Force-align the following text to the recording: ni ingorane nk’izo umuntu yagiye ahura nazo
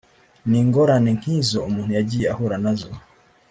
ni 0.49 0.57
ingorane 0.63 1.11
nk’izo 1.17 1.57
umuntu 1.69 1.91
yagiye 1.97 2.25
ahura 2.33 2.55
nazo 2.63 2.89